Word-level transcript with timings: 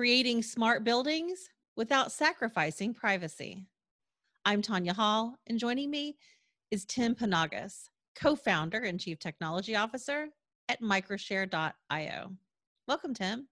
creating 0.00 0.42
smart 0.42 0.82
buildings 0.82 1.50
without 1.76 2.10
sacrificing 2.10 2.94
privacy. 2.94 3.66
I'm 4.46 4.62
Tanya 4.62 4.94
Hall, 4.94 5.36
and 5.46 5.58
joining 5.58 5.90
me 5.90 6.16
is 6.70 6.86
Tim 6.86 7.14
Panagos, 7.14 7.90
co 8.14 8.34
founder 8.34 8.78
and 8.78 8.98
chief 8.98 9.18
technology 9.18 9.76
officer 9.76 10.28
at 10.70 10.80
microshare.io. 10.80 12.30
Welcome, 12.88 13.12
Tim. 13.12 13.46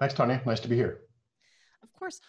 Thanks, 0.00 0.12
Tanya. 0.12 0.42
Nice 0.44 0.58
to 0.58 0.66
be 0.66 0.74
here. 0.74 1.02
Of 1.84 1.92
course. 1.92 2.20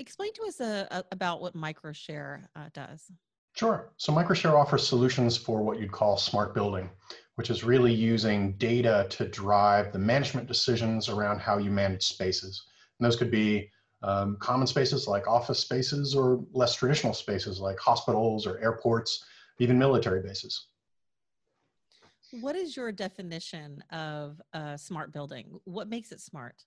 Explain 0.00 0.32
to 0.32 0.42
us 0.48 0.60
uh, 0.60 1.02
about 1.12 1.40
what 1.40 1.54
Microshare 1.54 2.42
uh, 2.56 2.70
does. 2.74 3.08
Sure. 3.54 3.92
So 3.98 4.12
Microshare 4.12 4.58
offers 4.58 4.84
solutions 4.84 5.36
for 5.36 5.62
what 5.62 5.78
you'd 5.78 5.92
call 5.92 6.16
smart 6.16 6.56
building, 6.56 6.90
which 7.36 7.50
is 7.50 7.62
really 7.62 7.94
using 7.94 8.54
data 8.54 9.06
to 9.10 9.28
drive 9.28 9.92
the 9.92 9.98
management 10.00 10.48
decisions 10.48 11.08
around 11.08 11.38
how 11.38 11.58
you 11.58 11.70
manage 11.70 12.02
spaces. 12.02 12.64
And 13.00 13.06
those 13.06 13.16
could 13.16 13.30
be 13.30 13.70
um, 14.02 14.36
common 14.40 14.66
spaces 14.66 15.08
like 15.08 15.26
office 15.26 15.58
spaces 15.58 16.14
or 16.14 16.44
less 16.52 16.74
traditional 16.74 17.14
spaces 17.14 17.58
like 17.58 17.78
hospitals 17.78 18.46
or 18.46 18.58
airports, 18.58 19.24
even 19.58 19.78
military 19.78 20.22
bases. 20.22 20.66
What 22.40 22.56
is 22.56 22.76
your 22.76 22.92
definition 22.92 23.82
of 23.90 24.40
a 24.52 24.78
smart 24.78 25.12
building? 25.12 25.58
What 25.64 25.88
makes 25.88 26.12
it 26.12 26.20
smart? 26.20 26.62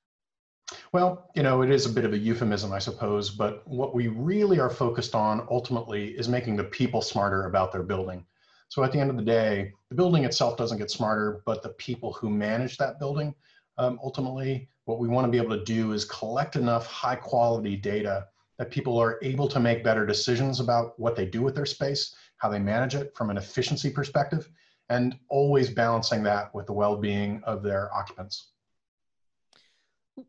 Well, 0.91 1.29
you 1.35 1.43
know, 1.43 1.61
it 1.61 1.69
is 1.69 1.85
a 1.85 1.89
bit 1.89 2.03
of 2.03 2.13
a 2.13 2.17
euphemism, 2.17 2.73
I 2.73 2.79
suppose, 2.79 3.29
but 3.29 3.65
what 3.67 3.93
we 3.93 4.07
really 4.07 4.59
are 4.59 4.69
focused 4.69 5.13
on 5.13 5.47
ultimately 5.51 6.09
is 6.09 6.27
making 6.27 6.55
the 6.55 6.63
people 6.63 7.01
smarter 7.01 7.45
about 7.45 7.71
their 7.71 7.83
building. 7.83 8.25
So 8.69 8.83
at 8.83 8.91
the 8.91 8.99
end 8.99 9.11
of 9.11 9.17
the 9.17 9.23
day, 9.23 9.71
the 9.89 9.95
building 9.95 10.25
itself 10.25 10.57
doesn't 10.57 10.79
get 10.79 10.89
smarter, 10.89 11.43
but 11.45 11.61
the 11.61 11.69
people 11.69 12.11
who 12.13 12.29
manage 12.29 12.77
that 12.77 12.99
building, 12.99 13.35
um, 13.77 13.99
ultimately, 14.03 14.69
what 14.85 14.99
we 14.99 15.07
want 15.07 15.25
to 15.25 15.31
be 15.31 15.37
able 15.37 15.57
to 15.57 15.63
do 15.63 15.93
is 15.93 16.05
collect 16.05 16.55
enough 16.55 16.85
high 16.87 17.15
quality 17.15 17.75
data 17.75 18.27
that 18.59 18.69
people 18.69 18.97
are 18.97 19.17
able 19.21 19.47
to 19.47 19.59
make 19.59 19.83
better 19.83 20.05
decisions 20.05 20.59
about 20.59 20.99
what 20.99 21.15
they 21.15 21.25
do 21.25 21.41
with 21.41 21.55
their 21.55 21.65
space, 21.65 22.15
how 22.37 22.49
they 22.49 22.59
manage 22.59 22.95
it 22.95 23.15
from 23.15 23.29
an 23.29 23.37
efficiency 23.37 23.89
perspective, 23.89 24.49
and 24.89 25.17
always 25.29 25.69
balancing 25.69 26.21
that 26.23 26.53
with 26.53 26.67
the 26.67 26.73
well 26.73 26.97
being 26.97 27.41
of 27.45 27.63
their 27.63 27.93
occupants. 27.93 28.49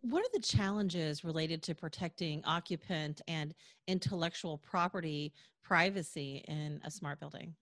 What 0.00 0.24
are 0.24 0.32
the 0.32 0.40
challenges 0.40 1.24
related 1.24 1.62
to 1.64 1.74
protecting 1.74 2.42
occupant 2.46 3.20
and 3.28 3.54
intellectual 3.86 4.56
property 4.56 5.34
privacy 5.62 6.42
in 6.48 6.80
a 6.84 6.90
smart 6.90 7.20
building? 7.20 7.54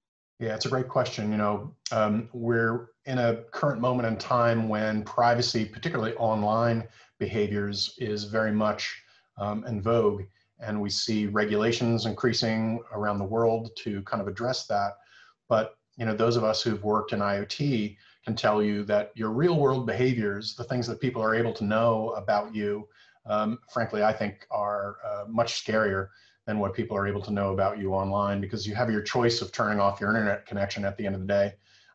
Yeah, 0.42 0.56
it's 0.56 0.66
a 0.66 0.70
great 0.70 0.88
question. 0.88 1.30
You 1.30 1.38
know, 1.38 1.72
um, 1.92 2.28
we're 2.32 2.88
in 3.06 3.18
a 3.18 3.44
current 3.52 3.80
moment 3.80 4.08
in 4.08 4.16
time 4.16 4.68
when 4.68 5.04
privacy, 5.04 5.64
particularly 5.64 6.14
online 6.14 6.88
behaviors, 7.20 7.94
is 7.98 8.24
very 8.24 8.50
much 8.50 9.04
um, 9.38 9.64
in 9.66 9.80
vogue. 9.80 10.24
And 10.58 10.80
we 10.80 10.90
see 10.90 11.26
regulations 11.26 12.06
increasing 12.06 12.82
around 12.92 13.20
the 13.20 13.24
world 13.24 13.70
to 13.84 14.02
kind 14.02 14.20
of 14.20 14.26
address 14.26 14.66
that. 14.66 14.94
But, 15.48 15.76
you 15.96 16.06
know, 16.06 16.14
those 16.16 16.34
of 16.34 16.42
us 16.42 16.60
who've 16.60 16.82
worked 16.82 17.12
in 17.12 17.20
IoT 17.20 17.96
can 18.24 18.34
tell 18.34 18.60
you 18.60 18.82
that 18.86 19.12
your 19.14 19.30
real 19.30 19.60
world 19.60 19.86
behaviors, 19.86 20.56
the 20.56 20.64
things 20.64 20.88
that 20.88 21.00
people 21.00 21.22
are 21.22 21.36
able 21.36 21.52
to 21.52 21.62
know 21.62 22.14
about 22.16 22.52
you, 22.52 22.88
um, 23.26 23.60
frankly, 23.72 24.02
I 24.02 24.12
think 24.12 24.44
are 24.50 24.96
uh, 25.06 25.24
much 25.28 25.64
scarier 25.64 26.08
than 26.46 26.58
what 26.58 26.74
people 26.74 26.96
are 26.96 27.06
able 27.06 27.22
to 27.22 27.32
know 27.32 27.52
about 27.52 27.78
you 27.78 27.92
online 27.94 28.40
because 28.40 28.66
you 28.66 28.74
have 28.74 28.90
your 28.90 29.02
choice 29.02 29.40
of 29.40 29.52
turning 29.52 29.80
off 29.80 30.00
your 30.00 30.10
internet 30.10 30.46
connection 30.46 30.84
at 30.84 30.96
the 30.96 31.06
end 31.06 31.14
of 31.14 31.20
the 31.20 31.26
day. 31.26 31.54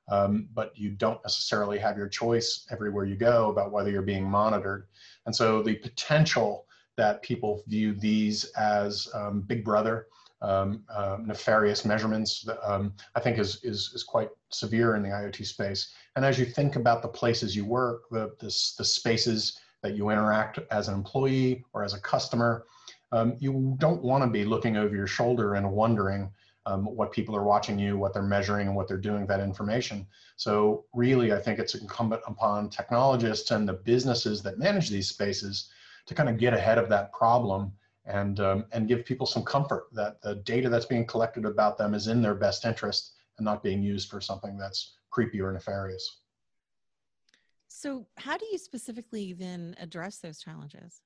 Um, 0.10 0.48
but 0.54 0.72
you 0.76 0.92
don't 0.92 1.22
necessarily 1.24 1.78
have 1.80 1.98
your 1.98 2.08
choice 2.08 2.66
everywhere 2.72 3.04
you 3.04 3.16
go 3.16 3.50
about 3.50 3.72
whether 3.72 3.90
you're 3.90 4.02
being 4.02 4.24
monitored. 4.24 4.88
And 5.26 5.36
so 5.36 5.62
the 5.62 5.76
potential 5.76 6.66
that 6.96 7.22
people 7.22 7.62
view 7.68 7.94
these 7.94 8.46
as 8.58 9.10
um, 9.14 9.42
big 9.42 9.66
brother 9.66 10.08
um, 10.42 10.84
uh, 10.90 11.18
nefarious 11.24 11.84
measurements, 11.84 12.48
um, 12.64 12.94
I 13.16 13.20
think 13.20 13.40
is, 13.40 13.64
is, 13.64 13.92
is 13.94 14.04
quite 14.04 14.30
severe 14.50 14.96
in 14.96 15.04
the 15.04 15.10
IoT 15.10 15.46
space. 15.46 15.94
And 16.16 16.24
as 16.24 16.38
you 16.38 16.46
think 16.46 16.76
about 16.76 17.02
the 17.02 17.08
places 17.08 17.56
you 17.56 17.66
work, 17.66 18.04
the, 18.12 18.36
the, 18.40 18.46
the 18.78 18.86
spaces 18.86 19.60
that 19.82 19.96
you 19.96 20.10
interact 20.10 20.60
as 20.72 20.88
an 20.88 20.94
employee 20.94 21.66
or 21.74 21.84
as 21.84 21.94
a 21.94 22.00
customer, 22.00 22.66
um, 23.12 23.36
you 23.40 23.76
don't 23.80 24.04
want 24.04 24.24
to 24.24 24.30
be 24.30 24.46
looking 24.46 24.78
over 24.78 24.96
your 24.96 25.08
shoulder 25.08 25.56
and 25.56 25.72
wondering 25.72 26.32
um, 26.66 26.84
what 26.84 27.14
people 27.14 27.36
are 27.36 27.44
watching 27.44 27.80
you, 27.80 27.98
what 27.98 28.14
they're 28.14 28.22
measuring, 28.22 28.68
and 28.68 28.76
what 28.76 28.88
they're 28.88 28.98
doing 28.98 29.22
with 29.22 29.30
that 29.30 29.40
information. 29.40 30.06
So 30.36 30.86
really, 30.94 31.32
I 31.32 31.40
think 31.40 31.60
it's 31.60 31.76
incumbent 31.76 32.22
upon 32.28 32.70
technologists 32.70 33.52
and 33.52 33.68
the 33.68 33.74
businesses 33.74 34.44
that 34.44 34.60
manage 34.60 34.90
these 34.90 35.08
spaces 35.08 35.70
to 36.08 36.14
kind 36.14 36.28
of 36.28 36.38
get 36.38 36.54
ahead 36.54 36.78
of 36.78 36.90
that 36.90 37.14
problem 37.14 37.72
and, 38.06 38.40
um, 38.42 38.66
and 38.72 38.88
give 38.88 39.06
people 39.06 39.26
some 39.26 39.44
comfort 39.44 39.88
that 39.94 40.22
the 40.22 40.36
data 40.36 40.68
that's 40.68 40.86
being 40.86 41.06
collected 41.06 41.46
about 41.46 41.78
them 41.78 41.94
is 41.94 42.08
in 42.08 42.22
their 42.22 42.36
best 42.36 42.66
interest 42.66 43.14
and 43.38 43.46
not 43.46 43.64
being 43.64 43.82
used 43.82 44.10
for 44.10 44.20
something 44.20 44.58
that's 44.58 44.96
creepy 45.10 45.40
or 45.42 45.52
nefarious. 45.52 46.20
So, 47.68 48.08
how 48.18 48.38
do 48.38 48.46
you 48.52 48.58
specifically 48.58 49.34
then 49.34 49.76
address 49.80 50.18
those 50.18 50.40
challenges? 50.40 51.02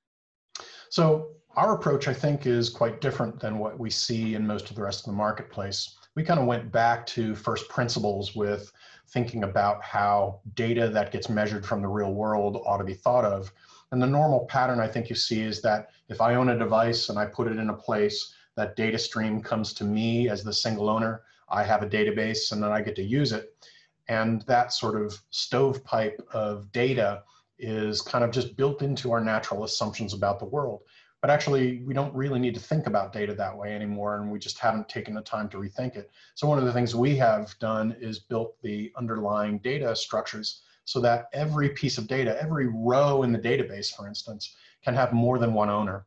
So, 0.90 1.30
our 1.56 1.74
approach, 1.74 2.08
I 2.08 2.14
think, 2.14 2.46
is 2.46 2.68
quite 2.68 3.00
different 3.00 3.40
than 3.40 3.58
what 3.58 3.78
we 3.78 3.90
see 3.90 4.34
in 4.34 4.46
most 4.46 4.70
of 4.70 4.76
the 4.76 4.82
rest 4.82 5.00
of 5.00 5.06
the 5.06 5.16
marketplace. 5.16 5.96
We 6.14 6.24
kind 6.24 6.40
of 6.40 6.46
went 6.46 6.70
back 6.72 7.06
to 7.06 7.34
first 7.34 7.68
principles 7.68 8.34
with 8.34 8.72
thinking 9.08 9.44
about 9.44 9.82
how 9.82 10.40
data 10.54 10.88
that 10.88 11.12
gets 11.12 11.28
measured 11.28 11.64
from 11.64 11.82
the 11.82 11.88
real 11.88 12.12
world 12.12 12.62
ought 12.66 12.78
to 12.78 12.84
be 12.84 12.94
thought 12.94 13.24
of 13.24 13.52
and 13.92 14.02
the 14.02 14.06
normal 14.06 14.46
pattern 14.46 14.80
I 14.80 14.88
think 14.88 15.10
you 15.10 15.14
see 15.14 15.42
is 15.42 15.60
that 15.62 15.90
if 16.08 16.22
I 16.22 16.34
own 16.34 16.48
a 16.48 16.58
device 16.58 17.10
and 17.10 17.18
I 17.18 17.26
put 17.26 17.46
it 17.46 17.58
in 17.58 17.68
a 17.68 17.74
place, 17.74 18.34
that 18.56 18.74
data 18.74 18.98
stream 18.98 19.42
comes 19.42 19.74
to 19.74 19.84
me 19.84 20.30
as 20.30 20.42
the 20.42 20.52
single 20.52 20.88
owner. 20.88 21.22
I 21.50 21.62
have 21.62 21.82
a 21.82 21.88
database 21.88 22.52
and 22.52 22.62
then 22.62 22.72
I 22.72 22.80
get 22.80 22.96
to 22.96 23.02
use 23.02 23.32
it. 23.32 23.54
And 24.08 24.42
that 24.42 24.72
sort 24.72 25.00
of 25.00 25.20
stovepipe 25.30 26.26
of 26.32 26.72
data 26.72 27.22
is 27.58 28.00
kind 28.00 28.24
of 28.24 28.30
just 28.30 28.56
built 28.56 28.80
into 28.80 29.12
our 29.12 29.20
natural 29.20 29.62
assumptions 29.62 30.14
about 30.14 30.38
the 30.38 30.46
world. 30.46 30.80
But 31.22 31.30
actually, 31.30 31.82
we 31.86 31.94
don't 31.94 32.14
really 32.14 32.40
need 32.40 32.54
to 32.54 32.60
think 32.60 32.88
about 32.88 33.12
data 33.12 33.32
that 33.32 33.56
way 33.56 33.74
anymore, 33.74 34.16
and 34.16 34.30
we 34.30 34.40
just 34.40 34.58
haven't 34.58 34.88
taken 34.88 35.14
the 35.14 35.22
time 35.22 35.48
to 35.50 35.56
rethink 35.56 35.94
it. 35.94 36.10
So, 36.34 36.48
one 36.48 36.58
of 36.58 36.64
the 36.64 36.72
things 36.72 36.96
we 36.96 37.16
have 37.16 37.56
done 37.60 37.96
is 38.00 38.18
built 38.18 38.60
the 38.60 38.92
underlying 38.96 39.58
data 39.58 39.94
structures 39.94 40.62
so 40.84 41.00
that 41.00 41.26
every 41.32 41.68
piece 41.70 41.96
of 41.96 42.08
data, 42.08 42.40
every 42.42 42.66
row 42.66 43.22
in 43.22 43.32
the 43.32 43.38
database, 43.38 43.94
for 43.94 44.08
instance, 44.08 44.56
can 44.84 44.94
have 44.94 45.12
more 45.12 45.38
than 45.38 45.54
one 45.54 45.70
owner. 45.70 46.06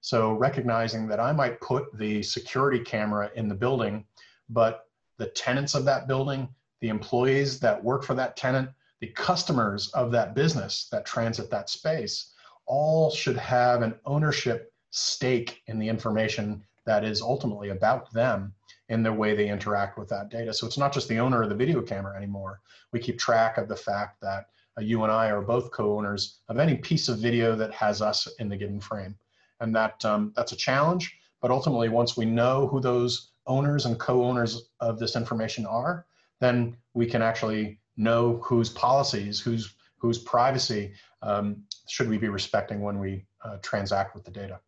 So 0.00 0.32
recognizing 0.32 1.06
that 1.08 1.20
I 1.20 1.30
might 1.30 1.60
put 1.60 1.96
the 1.96 2.22
security 2.22 2.80
camera 2.80 3.30
in 3.36 3.48
the 3.48 3.54
building, 3.54 4.04
but 4.48 4.88
the 5.16 5.26
tenants 5.26 5.76
of 5.76 5.84
that 5.84 6.08
building, 6.08 6.48
the 6.80 6.88
employees 6.88 7.60
that 7.60 7.82
work 7.82 8.02
for 8.02 8.14
that 8.14 8.36
tenant, 8.36 8.70
the 9.00 9.08
customers 9.08 9.88
of 9.90 10.10
that 10.10 10.34
business 10.34 10.88
that 10.90 11.06
transit 11.06 11.50
that 11.50 11.70
space, 11.70 12.32
all 12.66 13.10
should 13.10 13.36
have 13.36 13.82
an 13.82 13.94
ownership 14.04 14.72
stake 14.90 15.62
in 15.66 15.78
the 15.78 15.88
information 15.88 16.62
that 16.84 17.04
is 17.04 17.20
ultimately 17.20 17.70
about 17.70 18.12
them 18.12 18.54
in 18.88 19.02
the 19.02 19.12
way 19.12 19.34
they 19.34 19.48
interact 19.48 19.98
with 19.98 20.08
that 20.08 20.30
data. 20.30 20.54
So 20.54 20.66
it's 20.66 20.78
not 20.78 20.92
just 20.92 21.08
the 21.08 21.18
owner 21.18 21.42
of 21.42 21.48
the 21.48 21.54
video 21.54 21.82
camera 21.82 22.16
anymore. 22.16 22.60
We 22.92 23.00
keep 23.00 23.18
track 23.18 23.58
of 23.58 23.68
the 23.68 23.76
fact 23.76 24.20
that 24.20 24.46
uh, 24.78 24.82
you 24.82 25.02
and 25.02 25.12
I 25.12 25.30
are 25.30 25.42
both 25.42 25.72
co-owners 25.72 26.38
of 26.48 26.58
any 26.58 26.76
piece 26.76 27.08
of 27.08 27.18
video 27.18 27.56
that 27.56 27.72
has 27.74 28.00
us 28.00 28.28
in 28.38 28.48
the 28.48 28.56
given 28.56 28.80
frame. 28.80 29.16
And 29.60 29.74
that 29.74 30.04
um, 30.04 30.32
that's 30.36 30.52
a 30.52 30.56
challenge, 30.56 31.18
but 31.40 31.50
ultimately 31.50 31.88
once 31.88 32.16
we 32.16 32.26
know 32.26 32.66
who 32.68 32.80
those 32.80 33.30
owners 33.46 33.86
and 33.86 33.98
co-owners 33.98 34.68
of 34.80 34.98
this 34.98 35.16
information 35.16 35.66
are, 35.66 36.06
then 36.40 36.76
we 36.94 37.06
can 37.06 37.22
actually 37.22 37.78
know 37.96 38.38
whose 38.44 38.68
policies, 38.68 39.40
whose, 39.40 39.74
whose 40.06 40.18
privacy 40.18 40.92
um, 41.22 41.62
should 41.88 42.08
we 42.08 42.18
be 42.18 42.28
respecting 42.28 42.80
when 42.80 42.98
we 42.98 43.26
uh, 43.44 43.56
transact 43.62 44.14
with 44.14 44.24
the 44.24 44.30
data 44.30 44.60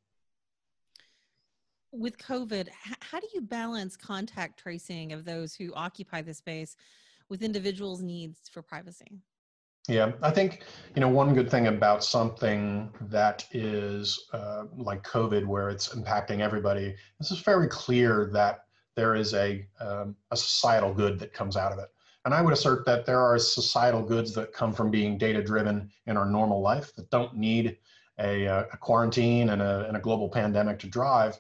with 1.93 2.19
COVID, 2.19 2.69
how 3.01 3.21
do 3.21 3.27
you 3.35 3.41
balance 3.41 3.97
contact 3.97 4.59
tracing 4.59 5.13
of 5.13 5.25
those 5.25 5.55
who 5.55 5.73
occupy 5.75 6.23
the 6.23 6.35
space 6.35 6.77
with 7.29 7.43
individuals' 7.43 8.03
needs 8.03 8.41
for 8.51 8.63
privacy? 8.63 9.21
Yeah, 9.89 10.13
I 10.23 10.31
think 10.31 10.65
you 10.95 11.01
know 11.01 11.09
one 11.09 11.33
good 11.33 11.51
thing 11.51 11.69
about 11.69 12.05
something 12.05 12.91
that 13.03 13.47
is 13.53 14.29
uh, 14.35 14.65
like 14.77 15.03
COVID, 15.03 15.47
where 15.47 15.71
it's 15.71 15.89
impacting 15.95 16.41
everybody. 16.41 16.95
This 17.19 17.31
is 17.31 17.41
very 17.41 17.69
clear 17.69 18.29
that 18.35 18.65
there 18.97 19.15
is 19.15 19.33
a 19.33 19.67
um, 19.81 20.15
a 20.31 20.37
societal 20.37 20.93
good 20.93 21.19
that 21.21 21.33
comes 21.33 21.57
out 21.57 21.73
of 21.73 21.79
it, 21.79 21.89
and 22.29 22.35
I 22.35 22.43
would 22.43 22.53
assert 22.53 22.85
that 22.85 23.07
there 23.07 23.23
are 23.23 23.39
societal 23.39 24.03
goods 24.03 24.35
that 24.35 24.53
come 24.53 24.75
from 24.75 24.91
being 24.91 25.17
data 25.17 25.43
driven 25.43 25.91
in 26.05 26.19
our 26.19 26.27
normal 26.27 26.61
life 26.61 26.95
that 26.97 27.09
don't 27.09 27.35
need 27.35 27.79
a, 28.19 28.47
uh, 28.47 28.65
a 28.71 28.77
quarantine 28.77 29.49
and 29.49 29.63
a, 29.63 29.87
and 29.89 29.97
a 29.97 30.01
global 30.01 30.29
pandemic 30.29 30.79
to 30.81 30.89
drive. 30.89 31.39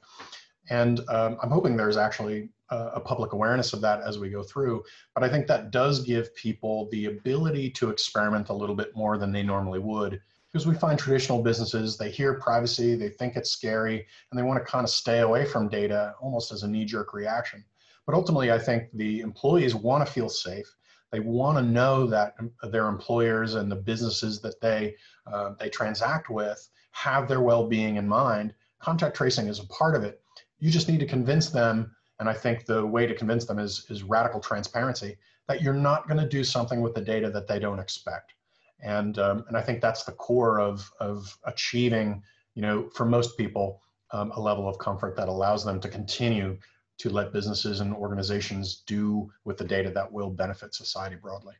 And 0.70 1.00
um, 1.10 1.36
I'm 1.42 1.50
hoping 1.50 1.76
there's 1.76 1.98
actually 1.98 2.48
a, 2.70 2.76
a, 2.94 3.00
public 3.00 3.34
awareness 3.34 3.74
of 3.74 3.82
that 3.82 4.00
as 4.00 4.18
we 4.18 4.30
go 4.30 4.42
through. 4.42 4.82
But 5.14 5.24
I 5.24 5.28
think 5.28 5.46
that 5.48 5.72
does 5.72 6.00
give 6.00 6.34
people 6.34 6.88
the 6.90 7.04
ability 7.04 7.68
to 7.72 7.90
experiment 7.90 8.48
a 8.48 8.54
little 8.54 8.74
bit 8.74 8.96
more 8.96 9.18
than 9.18 9.30
they 9.30 9.42
normally 9.42 9.80
would 9.80 10.18
because 10.50 10.66
we 10.66 10.74
find 10.74 10.98
traditional 10.98 11.42
businesses, 11.42 11.98
they 11.98 12.10
hear 12.10 12.40
privacy, 12.40 12.94
they 12.94 13.10
think 13.10 13.36
it's 13.36 13.50
scary, 13.50 14.06
and 14.30 14.38
they 14.38 14.42
want 14.42 14.58
to 14.58 14.64
kind 14.64 14.84
of 14.84 14.90
stay 14.90 15.18
away 15.18 15.44
from 15.44 15.68
data 15.68 16.14
almost 16.18 16.50
as 16.50 16.62
a 16.62 16.66
knee 16.66 16.86
jerk 16.86 17.12
reaction. 17.12 17.62
But 18.06 18.14
ultimately, 18.14 18.50
I 18.50 18.58
think 18.58 18.84
the 18.94 19.20
employees 19.20 19.74
want 19.74 20.06
to 20.06 20.10
feel 20.10 20.30
safe. 20.30 20.77
They 21.10 21.20
want 21.20 21.58
to 21.58 21.62
know 21.62 22.06
that 22.06 22.34
their 22.62 22.88
employers 22.88 23.54
and 23.54 23.70
the 23.70 23.76
businesses 23.76 24.40
that 24.40 24.60
they, 24.60 24.94
uh, 25.26 25.54
they 25.58 25.68
transact 25.68 26.30
with 26.30 26.68
have 26.90 27.28
their 27.28 27.40
well 27.40 27.66
being 27.66 27.96
in 27.96 28.06
mind. 28.06 28.54
Contact 28.80 29.16
tracing 29.16 29.48
is 29.48 29.58
a 29.58 29.66
part 29.66 29.94
of 29.96 30.04
it. 30.04 30.20
You 30.58 30.70
just 30.70 30.88
need 30.88 31.00
to 31.00 31.06
convince 31.06 31.50
them, 31.50 31.94
and 32.20 32.28
I 32.28 32.34
think 32.34 32.66
the 32.66 32.84
way 32.84 33.06
to 33.06 33.14
convince 33.14 33.44
them 33.44 33.58
is, 33.58 33.86
is 33.88 34.02
radical 34.02 34.40
transparency, 34.40 35.16
that 35.46 35.62
you're 35.62 35.74
not 35.74 36.08
going 36.08 36.20
to 36.20 36.28
do 36.28 36.44
something 36.44 36.80
with 36.80 36.94
the 36.94 37.00
data 37.00 37.30
that 37.30 37.46
they 37.46 37.58
don't 37.58 37.78
expect 37.78 38.34
and 38.80 39.18
um, 39.18 39.44
and 39.48 39.56
I 39.56 39.62
think 39.62 39.80
that's 39.80 40.04
the 40.04 40.12
core 40.12 40.60
of 40.60 40.90
of 41.00 41.36
achieving, 41.44 42.22
you 42.54 42.62
know, 42.62 42.88
for 42.94 43.04
most 43.04 43.36
people, 43.36 43.82
um, 44.12 44.30
a 44.32 44.40
level 44.40 44.68
of 44.68 44.78
comfort 44.78 45.16
that 45.16 45.28
allows 45.28 45.64
them 45.64 45.80
to 45.80 45.88
continue 45.88 46.56
to 46.98 47.10
let 47.10 47.32
businesses 47.32 47.80
and 47.80 47.94
organizations 47.94 48.82
do 48.86 49.30
with 49.44 49.56
the 49.56 49.64
data 49.64 49.90
that 49.90 50.10
will 50.10 50.30
benefit 50.30 50.74
society 50.74 51.16
broadly. 51.16 51.54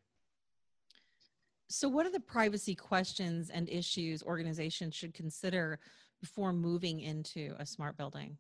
So, 1.69 1.89
what 1.89 2.07
are 2.07 2.11
the 2.11 2.21
privacy 2.21 2.75
questions 2.75 3.51
and 3.51 3.69
issues 3.69 4.23
organizations 4.23 4.95
should 4.95 5.15
consider 5.15 5.79
before 6.21 6.53
moving 6.53 7.01
into 7.01 7.55
a 7.59 7.67
smart 7.67 7.97
building? 7.97 8.39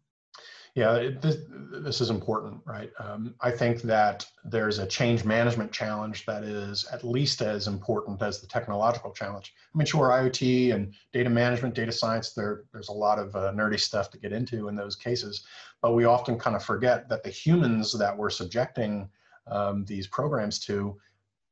Yeah, 0.74 0.94
it, 0.96 1.20
this, 1.20 1.38
this 1.82 2.00
is 2.00 2.10
important, 2.10 2.60
right? 2.64 2.90
Um, 3.00 3.34
I 3.40 3.50
think 3.50 3.82
that 3.82 4.26
there's 4.44 4.78
a 4.78 4.86
change 4.86 5.24
management 5.24 5.72
challenge 5.72 6.24
that 6.26 6.44
is 6.44 6.86
at 6.92 7.04
least 7.04 7.42
as 7.42 7.66
important 7.66 8.22
as 8.22 8.40
the 8.40 8.46
technological 8.46 9.12
challenge. 9.12 9.54
I 9.74 9.78
mean, 9.78 9.86
sure, 9.86 10.10
IoT 10.10 10.74
and 10.74 10.94
data 11.12 11.30
management, 11.30 11.74
data 11.74 11.92
science, 11.92 12.32
there, 12.32 12.64
there's 12.72 12.88
a 12.88 12.92
lot 12.92 13.18
of 13.18 13.34
uh, 13.34 13.52
nerdy 13.52 13.80
stuff 13.80 14.10
to 14.10 14.18
get 14.18 14.32
into 14.32 14.68
in 14.68 14.76
those 14.76 14.96
cases, 14.96 15.44
but 15.82 15.94
we 15.94 16.04
often 16.04 16.38
kind 16.38 16.54
of 16.54 16.64
forget 16.64 17.08
that 17.08 17.22
the 17.22 17.30
humans 17.30 17.96
that 17.98 18.16
we're 18.16 18.30
subjecting 18.30 19.08
um, 19.50 19.84
these 19.84 20.06
programs 20.06 20.58
to 20.60 20.98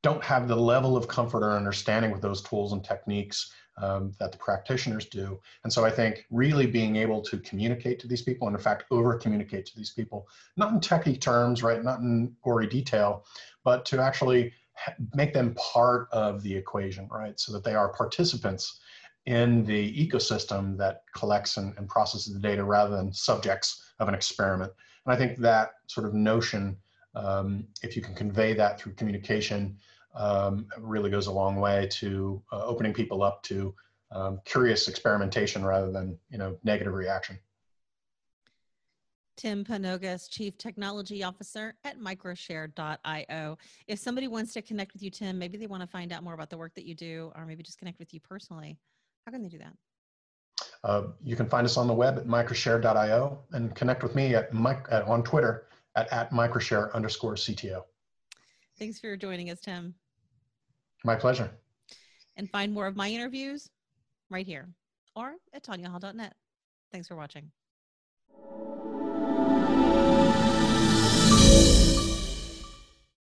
don't 0.03 0.23
have 0.23 0.47
the 0.47 0.57
level 0.57 0.97
of 0.97 1.09
comfort 1.09 1.43
or 1.43 1.57
understanding 1.57 2.13
with 2.13 2.23
those 2.23 2.43
tools 2.43 2.73
and 2.73 2.85
techniques 2.85 3.53
um, 3.79 4.13
that 4.19 4.33
the 4.33 4.39
practitioners 4.39 5.07
do. 5.07 5.39
And 5.65 5.73
so 5.73 5.85
I 5.85 5.91
think 5.91 6.27
really 6.31 6.67
being 6.67 6.97
able 6.97 7.21
to 7.23 7.39
communicate 7.39 7.99
to 8.01 8.09
these 8.09 8.23
people, 8.23 8.47
and 8.47 8.57
in 8.57 8.63
fact, 8.63 8.85
over 8.91 9.17
communicate 9.19 9.67
to 9.67 9.77
these 9.77 9.91
people, 9.91 10.29
not 10.57 10.73
in 10.73 10.81
techie 10.81 11.21
terms, 11.21 11.63
right, 11.63 11.83
not 11.83 12.01
in 12.01 12.35
gory 12.43 12.67
detail, 12.67 13.25
but 13.65 13.85
to 13.87 14.01
actually 14.01 14.53
make 15.15 15.33
them 15.33 15.55
part 15.55 16.09
of 16.13 16.43
the 16.43 16.55
equation, 16.55 17.09
right, 17.11 17.39
so 17.41 17.53
that 17.53 17.65
they 17.65 17.75
are 17.75 17.89
participants 17.89 18.81
in 19.27 19.65
the 19.65 20.09
ecosystem 20.09 20.77
that 20.79 21.03
collects 21.15 21.57
and, 21.57 21.77
and 21.77 21.89
processes 21.89 22.33
the 22.33 22.41
data 22.41 22.63
rather 22.63 22.97
than 22.97 23.13
subjects 23.13 23.93
of 23.99 24.09
an 24.09 24.15
experiment. 24.15 24.73
And 25.05 25.15
I 25.15 25.19
think 25.19 25.39
that 25.39 25.71
sort 25.87 26.07
of 26.07 26.15
notion, 26.15 26.77
um, 27.15 27.67
if 27.83 27.97
you 27.97 28.03
can 28.03 28.15
convey 28.15 28.55
that 28.55 28.81
through 28.81 28.95
communication, 28.95 29.77
um, 30.17 30.67
really 30.79 31.11
goes 31.11 31.27
a 31.27 31.33
long 31.33 31.57
way 31.57 31.87
to 31.93 32.43
uh, 32.53 32.65
opening 32.65 32.93
people 32.93 33.23
up 33.23 33.43
to 33.45 33.75
um, 34.13 34.41
curious 34.45 34.89
experimentation 34.89 35.65
rather 35.65 35.91
than 35.91 36.19
you 36.31 36.39
know 36.39 36.57
negative 36.65 36.95
reaction. 36.95 37.39
Tim 39.37 39.65
Panagos, 39.65 40.31
Chief 40.31 40.57
Technology 40.57 41.23
Officer 41.23 41.75
at 41.85 42.01
microshare.io. 42.01 43.59
If 43.87 43.99
somebody 43.99 44.29
wants 44.29 44.55
to 44.55 44.63
connect 44.63 44.95
with 44.95 45.03
you, 45.03 45.11
Tim, 45.11 45.39
maybe 45.39 45.59
they 45.59 45.67
want 45.67 45.83
to 45.83 45.87
find 45.87 46.11
out 46.11 46.23
more 46.23 46.33
about 46.33 46.49
the 46.49 46.57
work 46.57 46.75
that 46.75 46.87
you 46.87 46.95
do, 46.95 47.33
or 47.37 47.45
maybe 47.45 47.63
just 47.63 47.79
connect 47.79 47.99
with 47.99 48.15
you 48.15 48.21
personally, 48.21 48.79
how 49.27 49.33
can 49.33 49.43
they 49.43 49.51
do 49.51 49.59
that? 49.59 49.75
Uh, 50.85 51.09
you 51.23 51.37
can 51.37 51.49
find 51.49 51.67
us 51.67 51.77
on 51.77 51.87
the 51.87 51.93
web 51.93 52.17
at 52.17 52.27
microshare.io 52.27 53.39
and 53.53 53.75
connect 53.75 54.03
with 54.03 54.15
me 54.15 54.35
at, 54.35 54.55
mic- 54.55 54.87
at 54.91 55.03
on 55.03 55.23
Twitter 55.23 55.67
at, 55.97 56.11
at 56.13 56.31
microshare 56.31 56.93
underscore 56.95 57.35
CTO. 57.35 57.83
Thanks 58.79 58.99
for 58.99 59.17
joining 59.17 59.51
us, 59.51 59.61
Tim. 59.61 59.95
My 61.05 61.17
pleasure. 61.17 61.51
And 62.37 62.51
find 62.51 62.73
more 62.73 62.87
of 62.87 62.97
my 62.97 63.09
interviews 63.09 63.71
right 64.31 64.47
here 64.47 64.69
or 65.15 65.35
at 65.53 65.65
tanyahall.net. 65.65 66.35
Thanks 66.93 67.09
for 67.09 67.17
watching. 67.17 67.51